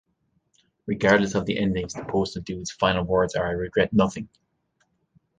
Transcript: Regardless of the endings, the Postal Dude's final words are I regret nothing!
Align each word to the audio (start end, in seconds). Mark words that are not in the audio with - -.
Regardless 0.87 1.35
of 1.35 1.45
the 1.45 1.59
endings, 1.59 1.93
the 1.93 2.03
Postal 2.03 2.41
Dude's 2.41 2.71
final 2.71 3.03
words 3.05 3.35
are 3.35 3.47
I 3.47 3.51
regret 3.51 3.93
nothing! 3.93 4.29